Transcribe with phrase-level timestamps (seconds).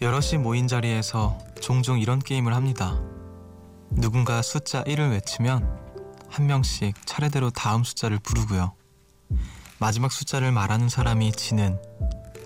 [0.00, 3.00] 여럿이 모인 자리에서 종종 이런 게임을 합니다.
[3.90, 5.68] 누군가 숫자 1을 외치면
[6.28, 8.74] 한 명씩 차례대로 다음 숫자를 부르고요.
[9.80, 11.80] 마지막 숫자를 말하는 사람이 지는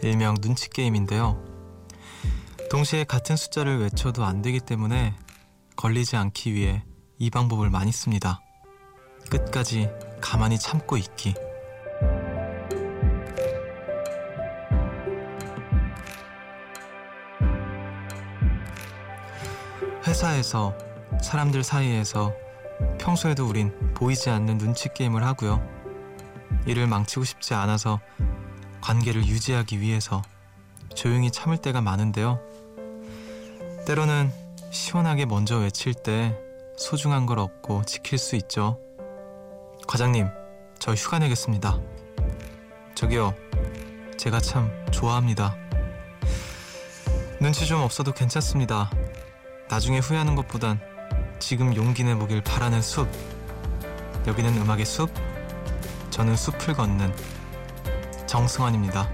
[0.02, 1.44] 일명 눈치 게임인데요.
[2.70, 5.14] 동시에 같은 숫자를 외쳐도 안 되기 때문에
[5.76, 6.82] 걸리지 않기 위해
[7.18, 8.40] 이 방법을 많이 씁니다.
[9.30, 9.90] 끝까지
[10.22, 11.34] 가만히 참고 있기.
[20.12, 20.76] 회사에서
[21.22, 22.34] 사람들 사이에서
[22.98, 25.66] 평소에도 우린 보이지 않는 눈치 게임을 하고요.
[26.66, 27.98] 이를 망치고 싶지 않아서
[28.82, 30.20] 관계를 유지하기 위해서
[30.94, 32.38] 조용히 참을 때가 많은데요.
[33.86, 34.30] 때로는
[34.70, 36.38] 시원하게 먼저 외칠 때
[36.76, 38.78] 소중한 걸 얻고 지킬 수 있죠.
[39.88, 40.28] 과장님,
[40.78, 41.80] 저 휴가 내겠습니다.
[42.94, 43.34] 저기요,
[44.18, 45.56] 제가 참 좋아합니다.
[47.40, 48.90] 눈치 좀 없어도 괜찮습니다.
[49.72, 50.78] 나중에 후회하는 것보단
[51.38, 53.08] 지금 용기 내보길 바라는 숲.
[54.26, 55.08] 여기는 음악의 숲.
[56.10, 57.10] 저는 숲을 걷는
[58.26, 59.08] 정승환입니다.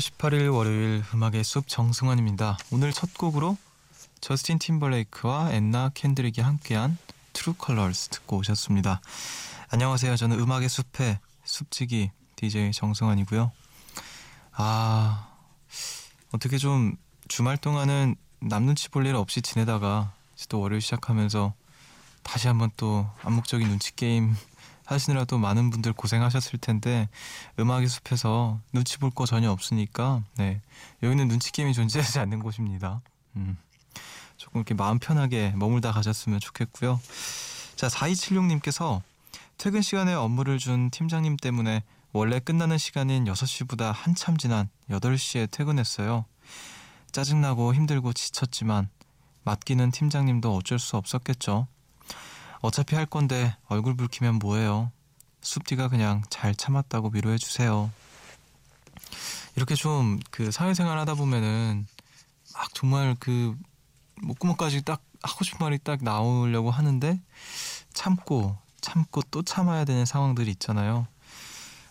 [0.00, 2.56] 18일 월요일 음악의 숲 정승환입니다.
[2.72, 3.56] 오늘 첫 곡으로
[4.22, 6.96] 저스틴 팀벌레이크와 안나 켄드릭이 함께한
[7.34, 9.00] True Colors 듣고 오셨습니다.
[9.68, 10.16] 안녕하세요.
[10.16, 13.52] 저는 음악의 숲의 숲지기 DJ 정승환이고요.
[14.52, 15.28] 아
[16.32, 16.96] 어떻게 좀
[17.28, 20.12] 주말 동안은 남 눈치 볼 일 없이 지내다가
[20.48, 21.52] 또 월요일 시작하면서
[22.22, 24.34] 다시 한번 또 암묵적인 눈치 게임
[24.94, 27.08] 하시느라 도 많은 분들 고생하셨을 텐데
[27.58, 30.60] 음악의 숲에서 눈치 볼 거 전혀 없으니까 네
[31.02, 33.00] 여기는 눈치 게임이 존재하지 않는 곳입니다.
[33.36, 33.56] 음,
[34.36, 37.00] 조금 이렇게 마음 편하게 머물다 가셨으면 좋겠고요.
[37.76, 39.02] 자 4276님께서
[39.58, 46.24] 퇴근 시간에 업무를 준 팀장님 때문에 원래 끝나는 시간인 6시보다 한참 지난 8시에 퇴근했어요.
[47.12, 48.88] 짜증나고 힘들고 지쳤지만
[49.44, 51.66] 맡기는 팀장님도 어쩔 수 없었겠죠.
[52.60, 54.90] 어차피 할 건데 얼굴 붉히면 뭐해요.
[55.42, 57.90] 숲디가 그냥 잘 참았다고 위로해 주세요.
[59.56, 61.86] 이렇게 좀 그 사회생활 하다 보면은
[62.54, 63.56] 막 정말 그
[64.22, 67.20] 목구멍까지 딱 하고 싶은 말이 딱 나오려고 하는데
[67.92, 71.06] 참고 참고 또 참아야 되는 상황들이 있잖아요.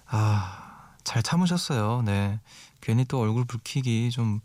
[0.08, 2.02] 아, 잘 참으셨어요.
[2.04, 2.40] 네.
[2.82, 4.42] 괜히 또 얼굴 붉히기 좀,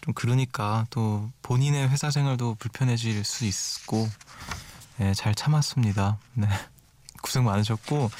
[0.00, 4.08] 좀 그러니까 또 본인의 회사 생활도 불편해질 수 있고,
[4.96, 6.18] 네, 잘 참았습니다.
[6.34, 6.48] 네.
[7.22, 8.10] 고생 많으셨고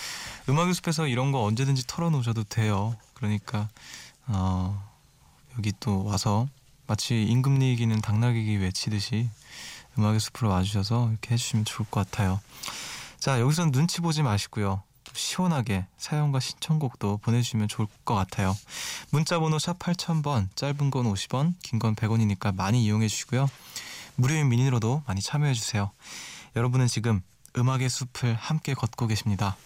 [0.49, 2.97] 음악의 숲에서 이런 거 언제든지 털어놓으셔도 돼요.
[3.15, 3.69] 그러니까
[4.27, 4.83] 어,
[5.59, 6.49] 여기 또 와서
[6.87, 9.29] 마치 임금니 이기는 당나귀기 외치듯이
[9.99, 12.41] 음악의 숲으로 와주셔서 이렇게 해주시면 좋을 것 같아요.
[13.19, 14.83] 자 여기선 눈치 보지 마시고요.
[15.13, 18.57] 시원하게 사연과 신청곡도 보내주시면 좋을 것 같아요.
[19.11, 23.49] 문자번호 샵 8000번 짧은 건 50원 긴 건 100원이니까 많이 이용해 주시고요.
[24.17, 25.91] 무료인 미니로도 많이 참여해 주세요.
[26.57, 27.21] 여러분은 지금
[27.57, 29.57] 음악의 숲을 함께 걷고 계십니다.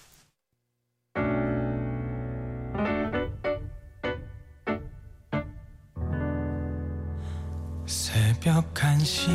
[7.84, 9.28] 새벽 1시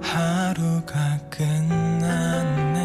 [0.00, 2.76] 하루가 끝났네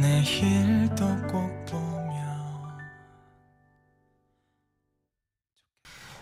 [0.00, 2.68] 내일도 꼭 보며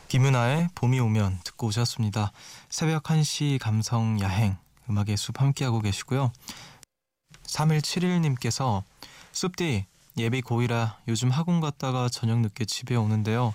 [0.09, 2.33] 김윤아의 봄이 오면 듣고 오셨습니다.
[2.71, 4.57] 새벽 1시 감성 야행
[4.89, 6.33] 음악의 숲 함께하고 계시고요.
[7.45, 8.83] 3171님께서
[9.33, 9.87] 숲디
[10.19, 13.55] 예비 고이라 요즘 학원 갔다가 저녁 늦게 집에 오는데요.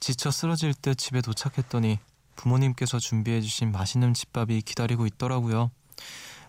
[0.00, 1.98] 지쳐 쓰러질 때 집에 도착했더니
[2.36, 5.70] 부모님께서 준비해주신 맛있는 집밥이 기다리고 있더라고요.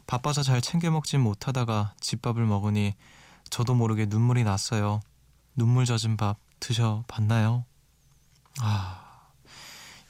[0.05, 2.95] 바빠서 잘 챙겨 먹진 못하다가 집밥을 먹으니
[3.49, 5.01] 저도 모르게 눈물이 났어요.
[5.55, 7.65] 눈물 젖은 밥 드셔봤나요?
[8.61, 9.31] 아,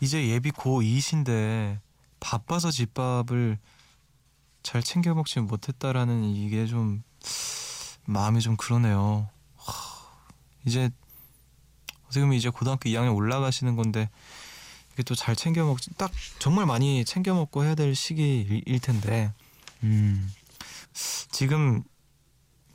[0.01, 1.79] 이제 예비 고2이신데
[2.19, 3.57] 바빠서 집밥을
[4.69, 7.01] 잘 챙겨 먹지 못했다라는 이게 좀
[8.05, 9.27] 마음이 좀 그러네요.
[10.63, 10.91] 이제
[12.05, 14.11] 어떻게 보면 이제 고등학교 2학년 올라가시는 건데
[14.93, 19.33] 이게 또 잘 챙겨 먹지 딱 정말 많이 챙겨 먹고 해야 될 시기일 텐데
[19.81, 20.31] 음
[21.31, 21.81] 지금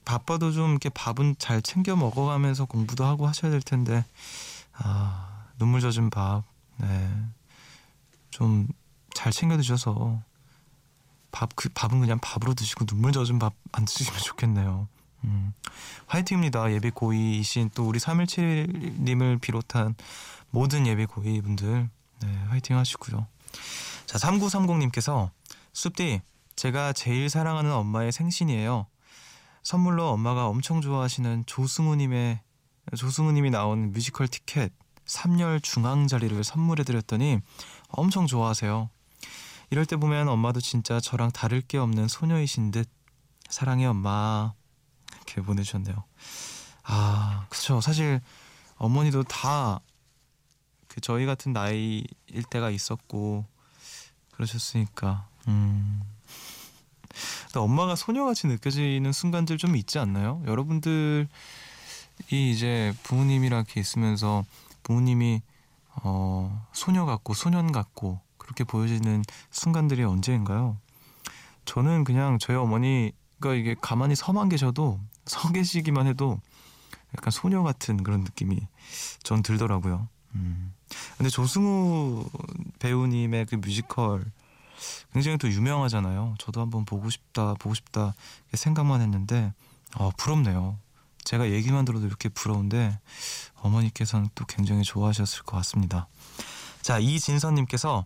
[0.05, 4.05] 바빠도 좀 이렇게 밥은 잘 챙겨 먹어가면서 공부도 하고 하셔야 될 텐데
[4.73, 6.43] 아 눈물 젖은 밥
[6.79, 7.09] 네.
[8.31, 8.67] 좀
[9.15, 10.21] 잘 챙겨 드셔서
[11.35, 14.89] 밥 그 밥은 그냥 밥으로 드시고 눈물 젖은 밥 안 드시면 좋겠네요.
[15.25, 15.53] 음,
[16.07, 16.73] 화이팅입니다.
[16.73, 19.97] 예비 고이이신 또 우리 317님을 비롯한
[20.51, 21.89] 모든 예비 고이분들
[22.21, 23.27] 네, 화이팅 하시고요.
[24.07, 25.31] 자, 3930님께서
[25.73, 26.21] 숲디
[26.55, 28.87] 제가 제일 사랑하는 엄마의 생신이에요.
[29.65, 32.41] 선물로 엄마가 엄청 좋아하시는 조승우님의
[32.97, 34.73] 조승우님이 나온 뮤지컬 티켓
[35.07, 37.41] 3열 중앙 자리를 선물해 드렸더니
[37.89, 38.89] 엄청 좋아하세요.
[39.75, 42.89] 이럴 때 보면 엄마도 진짜 저랑 다를 게 없는 소녀이신 듯
[43.49, 44.53] 사랑해 엄마
[45.17, 46.05] 이렇게 보내주셨네요.
[46.85, 47.81] 아, 그쵸.
[47.81, 48.21] 사실
[48.77, 49.81] 어머니도 다
[50.95, 53.45] 그 저희 같은 나이일 때가 있었고
[54.31, 55.27] 그러셨으니까.
[55.49, 56.03] 음.
[57.47, 60.41] 근데 엄마가 소녀같이 느껴지는 순간들 좀 있지 않나요?
[60.47, 61.27] 여러분들이
[62.31, 64.45] 이제 부모님이랑 이렇게 있으면서
[64.85, 65.43] 부모님이
[66.05, 70.77] 어, 소녀 같고 소년 같고 그렇게 보여지는 순간들이 언제인가요?
[71.65, 76.39] 저는 그냥 저희 어머니가 이게 가만히 서만 계셔도 서 계시기만 해도
[77.17, 78.61] 약간 소녀 같은 그런 느낌이
[79.23, 80.09] 전 들더라고요.
[80.35, 80.75] 음.
[81.17, 82.29] 근데 조승우
[82.81, 84.31] 배우님의 그 뮤지컬
[85.15, 86.35] 굉장히 또 유명하잖아요.
[86.39, 88.15] 저도 한번 보고 싶다, 보고 싶다
[88.53, 89.55] 생각만 했는데
[89.97, 90.79] 어, 부럽네요.
[91.25, 92.99] 제가 얘기만 들어도 이렇게 부러운데
[93.63, 96.09] 어머니께서는 또 굉장히 좋아하셨을 것 같습니다.
[96.83, 98.05] 자, 이진선님께서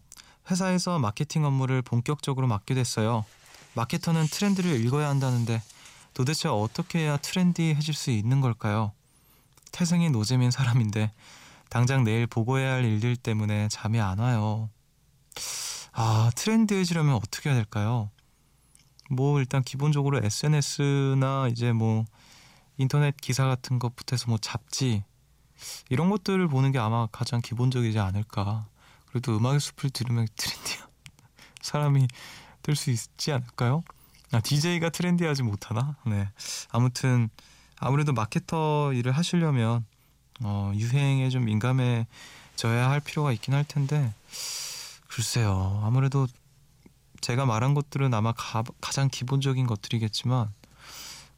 [0.51, 3.25] 회사에서 마케팅 업무를 본격적으로 맡게 됐어요.
[3.75, 5.63] 마케터는 트렌드를 읽어야 한다는데
[6.15, 8.93] 도대체 어떻게 해야 트렌디해질 수 있는 걸까요?
[9.73, 11.13] 태생이 노잼인 사람인데
[11.69, 14.71] 당장 내일 보고해야 할 일들 때문에 잠이 안 와요.
[15.93, 18.11] 아, 트렌드해지려면 어떻게 해야 될까요?
[19.11, 22.05] 뭐 일단 기본적으로 SNS나 이제 뭐
[22.77, 25.05] 인터넷 기사 같은 것부터 해서 뭐 잡지
[25.89, 28.67] 이런 것들을 보는 게 아마 가장 기본적이지 않을까.
[29.11, 30.87] 그래도 음악의 숲을 들으면 트렌디한
[31.63, 32.09] 사람이
[32.63, 33.83] 될 수 있지 않을까요?
[34.31, 35.97] 아, DJ가 트렌디하지 못하나?
[36.05, 36.29] 네.
[36.71, 37.31] 아무튼
[37.79, 39.87] 아무래도 마케터 일을 하시려면
[40.41, 44.13] 어, 유행에 좀 민감해져야 할 필요가 있긴 할 텐데
[45.09, 45.81] 글쎄요.
[45.83, 46.27] 아무래도
[47.23, 50.53] 제가 말한 것들은 아마 가, 가장 기본적인 것들이겠지만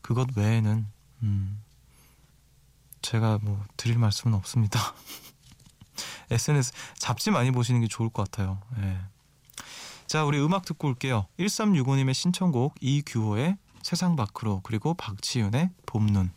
[0.02, 0.86] 그것 외에는
[1.22, 1.62] 음,
[3.02, 4.94] 제가 뭐 드릴 말씀은 없습니다.
[6.30, 8.60] SNS 잡지 많이 보시는 게 좋을 것 같아요.
[8.82, 8.98] 예.
[10.06, 11.26] 자, 우리 음악 듣고 올게요.
[11.38, 16.32] 1365님의 신청곡 이규호의 세상 밖으로 그리고 박지윤의 봄눈.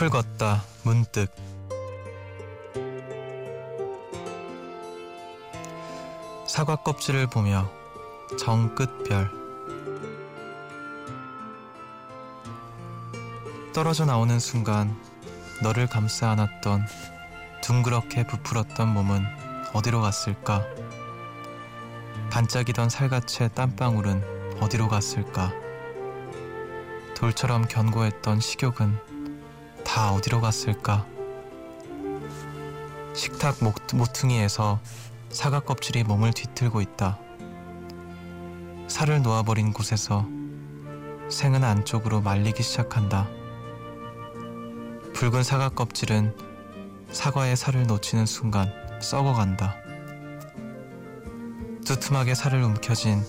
[0.00, 1.30] 숲을 걷다 문득
[6.46, 7.70] 사과 껍질을 보며
[8.38, 9.30] 정끝별
[13.74, 14.98] 떨어져 나오는 순간
[15.62, 16.86] 너를 감싸 안았던
[17.62, 19.22] 둥그렇게 부풀었던 몸은
[19.74, 20.64] 어디로 갔을까?
[22.30, 25.52] 반짝이던 살갗의 땀방울은 어디로 갔을까?
[27.14, 29.19] 돌처럼 견고했던 식욕은
[29.90, 31.04] 다 어디로 갔을까?
[33.12, 33.56] 식탁
[33.92, 34.78] 모퉁이에서
[35.30, 37.18] 사과 껍질이 몸을 뒤틀고 있다.
[38.86, 40.28] 살을 놓아버린 곳에서
[41.28, 43.28] 생은 안쪽으로 말리기 시작한다.
[45.12, 46.36] 붉은 사과 껍질은
[47.10, 49.74] 사과의 살을 놓치는 순간 썩어간다.
[51.84, 53.24] 두툼하게 살을 움켜쥔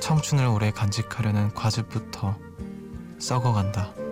[0.00, 2.36] 청춘을 오래 간직하려는 과즙부터
[3.20, 4.09] 썩어간다.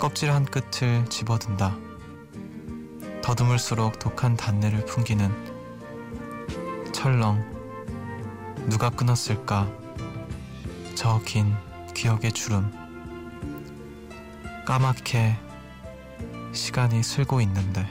[0.00, 1.76] 껍질 한 끝을 집어든다.
[3.22, 5.30] 더듬을수록 독한 단내를 풍기는
[6.92, 7.44] 철렁
[8.70, 9.68] 누가 끊었을까?
[10.94, 11.54] 저 긴
[11.94, 12.72] 기억의 주름.
[14.66, 15.36] 까맣게
[16.52, 17.86] 시간이 슬고 있는데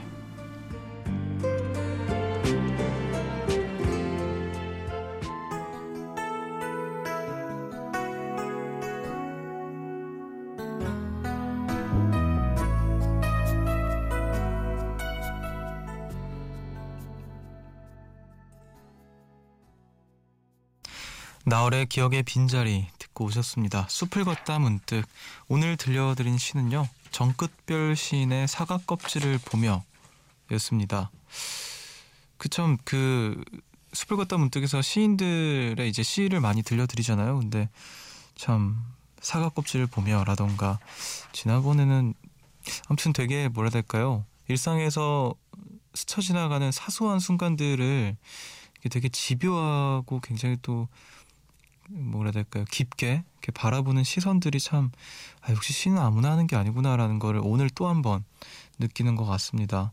[21.70, 23.86] 나월의 기억의 빈자리 듣고 오셨습니다.
[23.88, 25.04] 숲을 걷다 문득
[25.48, 26.88] 오늘 들려드린 시는요.
[27.12, 29.84] 정끝별 시인의 사과 껍질을 보며
[30.52, 31.10] 였습니다.
[32.38, 33.42] 그참 그
[33.92, 37.38] 숲을 걷다 문득에서 시인들의 이제 시를 많이 들려드리잖아요.
[37.38, 37.68] 근데
[38.34, 38.82] 참
[39.20, 40.78] 사과 껍질을 보며라던가
[41.32, 42.14] 지난번에는
[42.88, 44.24] 아무튼 되게 뭐라 될까요?
[44.48, 45.34] 일상에서
[45.94, 48.16] 스쳐 지나가는 사소한 순간들을
[48.90, 50.88] 되게 집요하고 굉장히 또
[51.90, 52.64] 뭐라 될까요?
[52.70, 54.90] 깊게 이렇게 바라보는 시선들이 참
[55.42, 58.24] 아, 역시 시는 아무나 하는 게 아니구나라는 거를 오늘 또 한 번
[58.78, 59.92] 느끼는 것 같습니다.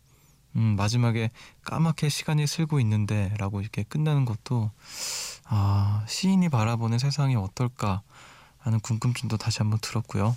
[0.55, 1.29] 음, 마지막에
[1.63, 4.71] 까맣게 시간이 슬고 있는데 라고 이렇게 끝나는 것도
[5.45, 8.01] 아, 시인이 바라보는 세상이 어떨까
[8.59, 10.35] 하는 궁금증도 다시 한번 들었고요.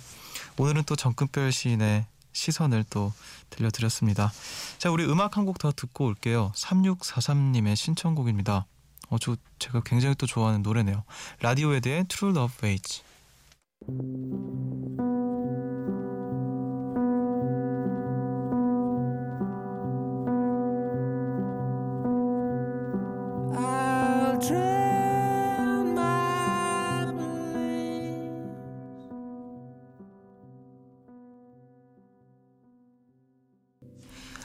[0.57, 3.11] 오늘은 또 정근별 시인의 시선을 또
[3.49, 4.31] 들려드렸습니다.
[4.77, 6.51] 자, 우리 음악 한 곡 더 듣고 올게요.
[6.55, 8.65] 3643님의 신청곡입니다.
[9.11, 11.03] 어, 저 제가 굉장히 또 좋아하는 노래네요.
[11.41, 13.03] 라디오에 대해 True Love Waits.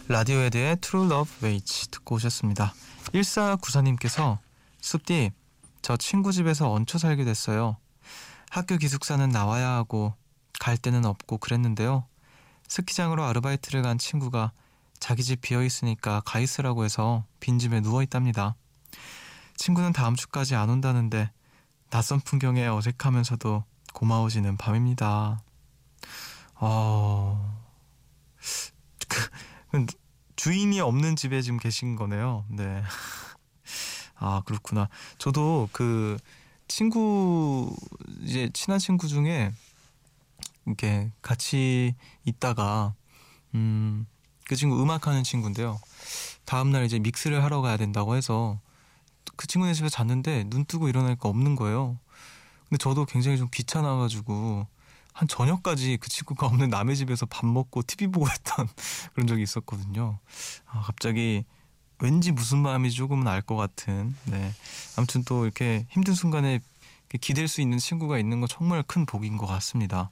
[0.09, 2.75] 라디오에 대해 True Love Waits 듣고 오셨습니다.
[3.13, 4.39] 1494님께서
[4.87, 5.33] 숲디
[5.83, 7.77] 저 친구 집에서 얹혀 살게 됐어요.
[8.51, 10.15] 학교 기숙사는 나와야 하고
[10.61, 12.07] 갈 데는 없고 그랬는데요.
[12.69, 14.53] 스키장으로 아르바이트를 간 친구가
[15.01, 18.55] 자기 집 비어 있으니까 가 있으라고 해서 빈집에 누워 있답니다.
[19.57, 21.33] 친구는 다음 주까지 안 온다는데
[21.91, 25.43] 낯선 풍경에 어색하면서도 고마워지는 밤입니다.
[26.55, 27.61] 어...
[29.09, 29.87] 그,
[30.37, 32.45] 주인이 없는 집에 지금 계신 거네요.
[32.49, 32.85] 네.
[34.19, 34.89] 아, 그렇구나.
[35.19, 36.17] 저도 그
[36.69, 37.75] 친구,
[38.23, 39.53] 이제 친한 친구 중에
[40.67, 41.95] 이렇게 같이
[42.25, 42.95] 있다가,
[43.55, 44.07] 음,
[44.45, 45.79] 그 친구 음악하는 친구인데요.
[46.45, 48.61] 다음 날 이제 믹스를 하러 가야 된다고 해서
[49.37, 51.99] 그 친구네 집에 잤는데 눈 뜨고 일어나니까 없는 거예요.
[52.69, 54.67] 근데 저도 굉장히 좀 귀찮아가지고
[55.13, 58.69] 한 저녁까지 그 친구가 없는 남의 집에서 밥 먹고 TV 보고 했던
[59.15, 60.19] 그런 적이 있었거든요.
[60.67, 61.45] 아, 갑자기
[62.01, 64.15] 왠지 무슨 마음이 조금은 알 것 같은.
[64.25, 64.53] 네.
[64.97, 66.61] 아무튼 또 이렇게 힘든 순간에
[67.21, 70.11] 기댈 수 있는 친구가 있는 건 정말 큰 복인 것 같습니다.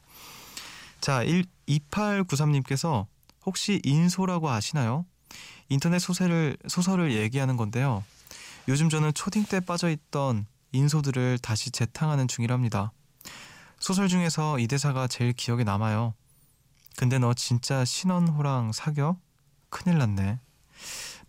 [1.00, 3.06] 자, 1, 2893님께서
[3.44, 5.04] 혹시 인소라고 아시나요?
[5.68, 8.04] 인터넷 소설을, 소설을 얘기하는 건데요.
[8.68, 12.92] 요즘 저는 초딩 때 빠져있던 인소들을 다시 재탕하는 중이랍니다.
[13.78, 16.14] 소설 중에서 이 대사가 제일 기억에 남아요.
[16.96, 19.16] 근데 너 진짜 신원호랑 사겨?
[19.68, 20.38] 큰일 났네.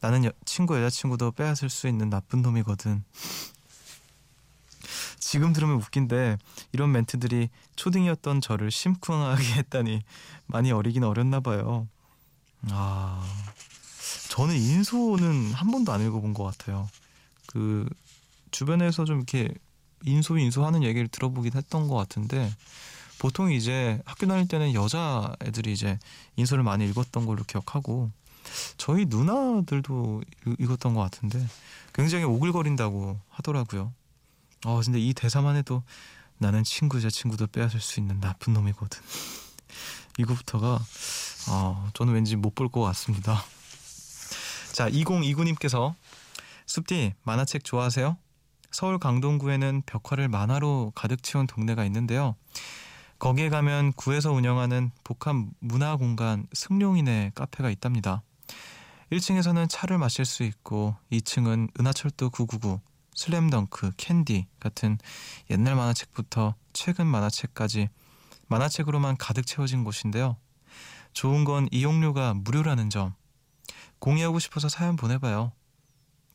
[0.02, 3.04] 나는 여, 친구 여자친구도 빼앗을 수 있는 나쁜 놈이거든.
[5.20, 6.38] 지금 들으면 웃긴데
[6.72, 10.04] 이런 멘트들이 초딩이었던 저를 심쿵하게 했다니
[10.46, 11.88] 많이 어리긴 어렸나 봐요.
[12.70, 13.26] 아,
[14.30, 16.90] 저는 인소는 한 번도 안 읽어본 것 같아요.
[17.48, 17.88] 그
[18.52, 19.54] 주변에서 좀 이렇게
[20.04, 22.54] 인소 인소하는 얘기를 들어보긴 했던 것 같은데
[23.18, 25.98] 보통 이제 학교 다닐 때는 여자 애들이 이제
[26.36, 28.12] 인소를 많이 읽었던 걸로 기억하고
[28.78, 30.22] 저희 누나들도
[30.60, 31.46] 읽었던 것 같은데
[31.94, 33.94] 굉장히 오글거린다고 하더라고요.
[34.66, 35.84] 어 근데 이 대사만 해도
[36.38, 39.02] 나는 친구자 친구도 빼앗을 수 있는 나쁜 놈이거든.
[40.18, 40.80] 이거부터가
[41.50, 43.44] 어, 저는 왠지 못 볼 것 같습니다.
[44.74, 45.94] 자 2029님께서
[46.66, 48.18] 숲디 만화책 좋아하세요?
[48.72, 52.36] 서울 강동구에는 벽화를 만화로 가득 채운 동네가 있는데요.
[53.20, 58.22] 거기에 가면 구에서 운영하는 복합 문화 공간 승룡이네 카페가 있답니다.
[59.12, 62.82] 1층에서는 차를 마실 수 있고 2층은 은하철도 999,
[63.14, 64.98] 슬램덩크, 캔디 같은
[65.50, 67.90] 옛날 만화책부터 최근 만화책까지
[68.48, 70.38] 만화책으로만 가득 채워진 곳인데요.
[71.14, 73.14] 좋은 건 이용료가 무료라는 점.
[74.00, 75.52] 공유하고 싶어서 사연 보내봐요.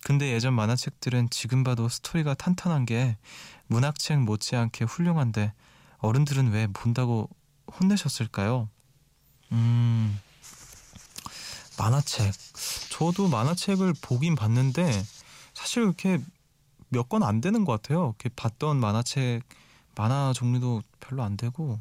[0.02, 3.18] 근데 예전 만화책들은 지금 봐도 스토리가 탄탄한 게
[3.66, 5.52] 문학책 못지않게 훌륭한데
[5.98, 7.28] 어른들은 왜 본다고
[7.78, 8.70] 혼내셨을까요?
[9.52, 10.18] 음,
[11.80, 12.32] 만화책.
[12.90, 15.02] 저도 만화책을 보긴 봤는데
[15.54, 16.18] 사실 이렇게
[16.90, 18.14] 몇 권 안 되는 것 같아요.
[18.18, 19.42] 이렇게 봤던 만화책,
[19.96, 21.78] 만화 종류도 별로 안 되고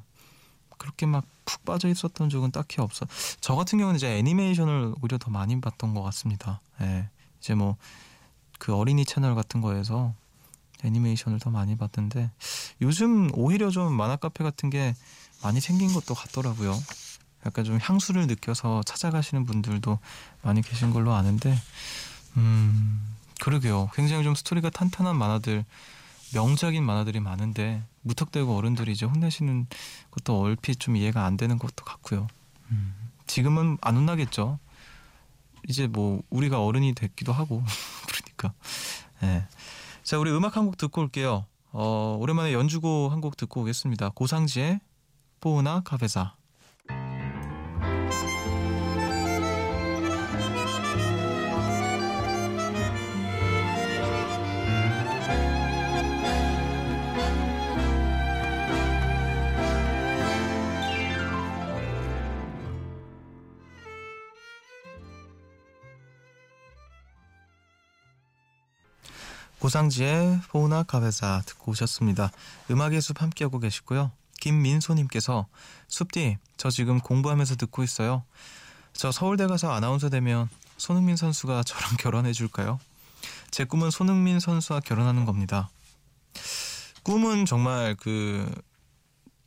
[0.77, 3.07] 그렇게 막 푹 빠져 있었던 적은 딱히 없어.
[3.41, 6.61] 저 같은 경우는 이제 애니메이션을 오히려 더 많이 봤던 것 같습니다.
[6.81, 7.09] 예.
[7.39, 7.75] 이제 뭐
[8.59, 10.13] 그 어린이 채널 같은 거에서
[10.83, 12.29] 애니메이션을 더 많이 봤던데
[12.81, 14.93] 요즘 오히려 좀 만화 카페 같은 게
[15.41, 16.77] 많이 생긴 것도 같더라고요.
[17.45, 19.99] 약간 좀 향수를 느껴서 찾아가시는 분들도
[20.41, 21.55] 많이 계신 걸로 아는데
[22.37, 23.89] 음 그러게요.
[23.93, 25.65] 굉장히 좀 스토리가 탄탄한 만화들
[26.33, 29.67] 명작인 만화들이 많은데 무턱대고 어른들이 이제 혼내시는
[30.11, 32.27] 것도 얼핏 좀 이해가 안 되는 것도 같고요.
[32.71, 32.93] 음,
[33.27, 34.59] 지금은 안 혼나겠죠.
[35.67, 37.63] 이제 뭐 우리가 어른이 됐기도 하고
[38.07, 38.53] 그러니까.
[39.21, 39.45] 네.
[40.03, 41.45] 자 우리 음악 한 곡 듣고 올게요.
[41.71, 44.09] 어, 오랜만에 연주곡 한 곡 듣고 오겠습니다.
[44.09, 44.79] 고상지의
[45.39, 46.33] 뽀나 카베사.
[69.59, 72.31] 고상지의 포나 카베사 듣고 오셨습니다.
[72.71, 74.11] 음악의 숲 함께하고 계시고요.
[74.39, 75.47] 김민소님께서
[75.89, 78.23] 숲디 저 지금 공부하면서 듣고 있어요.
[78.93, 82.79] 저 서울대 가서 아나운서 되면 손흥민 선수가 저랑 결혼해 줄까요?
[83.51, 85.69] 제 꿈은 손흥민 선수와 결혼하는 겁니다.
[87.03, 88.49] 꿈은 정말 그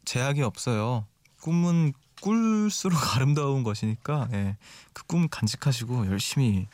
[0.05, 1.07] 제약이 없어요.
[1.41, 4.57] 꿈은 꿀수록 아름다운 것이니까 예,
[4.93, 6.67] 그 꿈 간직하시고 열심히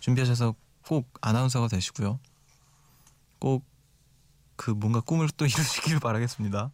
[0.00, 0.54] 준비하셔서
[0.86, 2.18] 꼭 아나운서가 되시고요.
[3.40, 3.70] 꼭
[4.60, 6.70] 그 뭔가 꿈을 또 이루시길 바라겠습니다.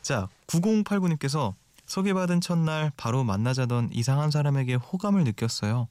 [0.00, 1.52] 자, 9089님께서
[1.84, 5.86] 소개받은 첫날 바로 만나자던 이상한 사람에게 호감을 느꼈어요.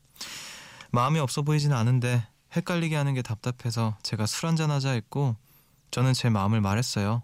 [0.92, 5.36] 마음이 없어 보이지는 않은데 헷갈리게 하는 게 답답해서 제가 술 한잔 하자 했고
[5.92, 7.22] 저는 제 마음을 말했어요.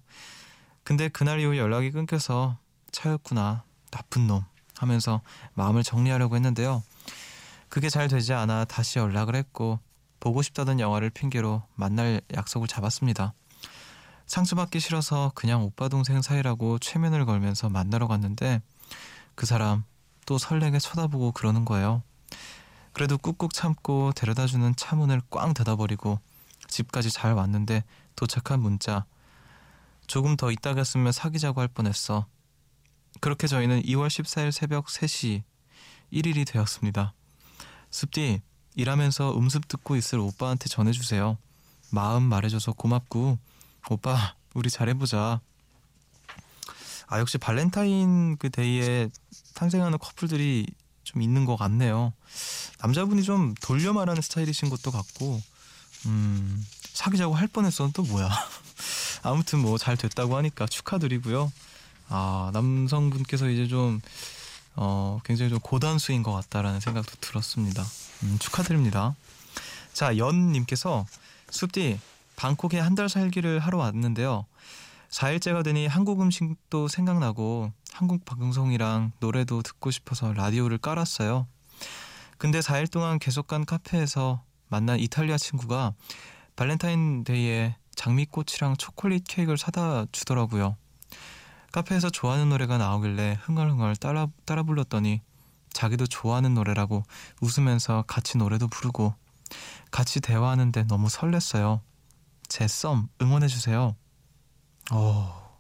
[0.83, 2.59] 근데 그날 이후 연락이 끊겨서
[2.91, 4.43] 차였구나 나쁜 놈
[4.77, 5.21] 하면서
[5.55, 6.83] 마음을 정리하려고 했는데요.
[7.69, 9.79] 그게 잘 되지 않아 다시 연락을 했고
[10.21, 13.33] 보고 싶다던 영화를 핑계로 만날 약속을 잡았습니다.
[14.25, 18.61] 상처 받기 싫어서 그냥 오빠 동생 사이라고 최면을 걸면서 만나러 갔는데
[19.35, 19.83] 그 사람
[20.25, 22.03] 또 설레게 쳐다보고 그러는 거예요.
[22.93, 26.19] 그래도 꾹꾹 참고 데려다주는 차 문을 꽝 닫아버리고
[26.67, 27.83] 집까지 잘 왔는데
[28.15, 29.05] 도착한 문자
[30.07, 32.27] 조금 더 있다 갔으면 사귀자고 할 뻔했어.
[33.21, 35.43] 그렇게 저희는 2월 14일 새벽 3시
[36.13, 37.13] 1일이 되었습니다.
[37.89, 38.41] 습디
[38.75, 41.37] 일하면서 음습 듣고 있을 오빠한테 전해주세요.
[41.89, 43.37] 마음 말해줘서 고맙고
[43.89, 45.41] 오빠 우리 잘해보자.
[47.07, 49.09] 아 역시 발렌타인 그 데이에
[49.55, 50.65] 탄생하는 커플들이
[51.03, 52.13] 좀 있는 것 같네요.
[52.79, 55.41] 남자분이 좀 돌려 말하는 스타일이신 것도 같고
[56.05, 58.29] 음 사귀자고 할 뻔했어는 또 뭐야.
[59.23, 61.51] 아무튼 뭐 잘 됐다고 하니까 축하드리고요.
[62.07, 63.99] 아 남성분께서 이제 좀
[64.75, 67.83] 어, 굉장히 좀 고단수인 것 같다라는 생각도 들었습니다.
[68.23, 69.15] 음, 축하드립니다.
[69.93, 71.05] 자, 연님께서
[71.49, 71.99] 숲디
[72.35, 74.45] 방콕에 한 달 살기를 하러 왔는데요.
[75.09, 81.47] 4일째가 되니 한국 음식도 생각나고 한국 방송이랑 노래도 듣고 싶어서 라디오를 깔았어요.
[82.37, 85.93] 근데 4일 동안 계속 간 카페에서 만난 이탈리아 친구가
[86.55, 90.77] 발렌타인데이에 장미꽃이랑 초콜릿 케이크를 사다 주더라고요.
[91.71, 95.21] 카페에서 좋아하는 노래가 나오길래 흥얼흥얼 따라, 따라 불렀더니
[95.71, 97.03] 자기도 좋아하는 노래라고
[97.41, 99.15] 웃으면서 같이 노래도 부르고
[99.89, 101.79] 같이 대화하는데 너무 설렜어요.
[102.49, 103.95] 제 썸 응원해주세요.
[104.91, 105.59] 어,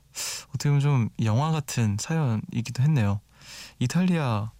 [0.49, 3.21] 어떻게 보면 좀 영화 같은 사연이기도 했네요.
[3.79, 4.51] 이탈리아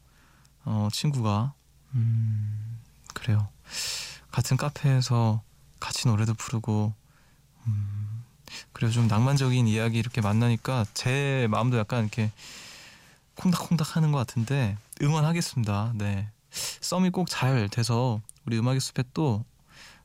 [0.63, 1.53] 어, 친구가
[1.95, 2.79] 음,
[3.13, 3.49] 그래요.
[4.31, 5.41] 같은 카페에서
[5.81, 6.93] 같이 노래도 부르고
[7.67, 8.10] 음,
[8.73, 12.31] 그리고 좀 낭만적인 이야기 이렇게 만나니까 제 마음도 약간 이렇게
[13.35, 15.93] 콩닥콩닥 하는 것 같은데 응원하겠습니다.
[15.95, 16.27] 네.
[16.81, 19.43] 썸이 꼭 잘 돼서 우리 음악의 숲에 또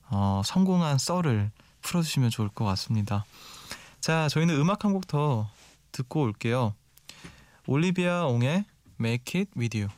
[0.09, 1.51] 어, 성공한 썰을
[1.83, 3.25] 풀어주시면 좋을 것 같습니다.
[4.01, 5.49] 자, 저희는 음악 한 곡 더
[5.93, 6.75] 듣고 올게요.
[7.67, 8.65] 올리비아 옹의
[9.01, 9.91] Make It With You.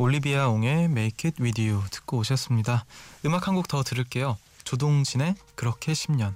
[0.00, 2.86] 올리비아 옹의 Make It With You 듣고 오셨습니다.
[3.26, 4.38] 음악 한 곡 더 들을게요.
[4.64, 6.32] 조동진의 그렇게 10년.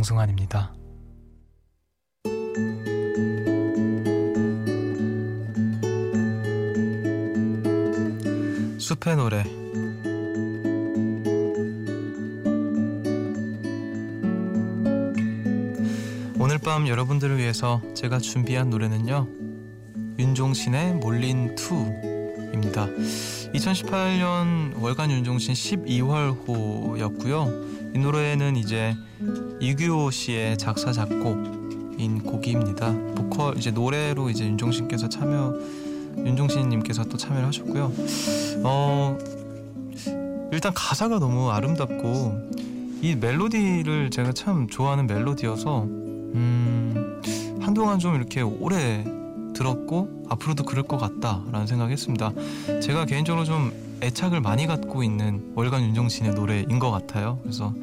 [0.00, 0.72] 정승환입니다.
[8.78, 9.44] 숲의 노래
[16.38, 19.28] 오늘 밤 여러분들을 위해서 제가 준비한 노래는요
[20.18, 22.88] 윤종신의 몰린 2입니다
[23.54, 27.94] 2018년 월간 윤종신 12월호였고요.
[27.94, 28.96] 이 노래는 이제
[29.60, 32.92] 이규호 씨의 작사 작곡인 곡입니다.
[33.16, 35.54] 보컬 이제 노래로 이제 윤종신께서 참여
[36.18, 37.92] 윤종신님께서 또 참여를 하셨고요.
[38.64, 39.18] 어
[40.52, 42.50] 일단 가사가 너무 아름답고
[43.02, 47.20] 이 멜로디를 제가 참 좋아하는 멜로디여서 음
[47.60, 49.04] 한동안 좀 이렇게 오래
[49.60, 52.32] 들었고 앞으로도 그럴 것 같다라는 생각했습니다.
[52.80, 57.38] 제가 개인적으로 좀 애착을 많이 갖고 있는 월간 윤종신의 노래인 것 같아요.
[57.42, 57.74] 그래서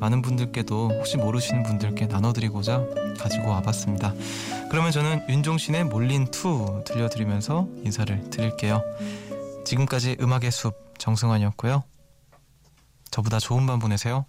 [0.00, 2.84] 많은 분들께도 혹시 모르시는 분들께 나눠드리고자
[3.18, 4.12] 가지고 와봤습니다.
[4.70, 8.82] 그러면 저는 윤종신의 몰린 2 들려드리면서 인사를 드릴게요.
[9.64, 11.84] 지금까지 음악의 숲 정승환이었고요.
[13.10, 14.26] 저보다 좋은 밤 보내세요.